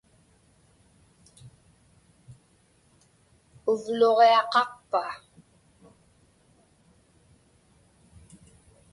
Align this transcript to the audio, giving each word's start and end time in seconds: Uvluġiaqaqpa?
Uvluġiaqaqpa? 3.71 5.03